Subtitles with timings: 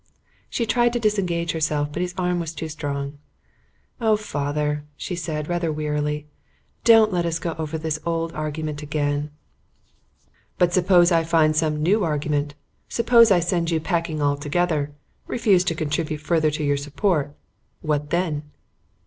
[0.49, 3.19] She tried to disengage herself, but his arm was too strong.
[3.99, 6.25] "Oh, father," she said, rather wearily,
[6.83, 9.29] "don't let us go over this old argument again."
[10.57, 12.55] "But suppose I find some new argument?
[12.89, 14.91] Suppose I send you packing altogether,
[15.27, 17.35] refuse to contribute further to your support.
[17.81, 18.49] What then?"